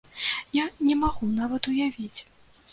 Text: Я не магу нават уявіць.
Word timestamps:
Я 0.61 0.65
не 0.87 0.97
магу 1.03 1.31
нават 1.41 1.71
уявіць. 1.73 2.19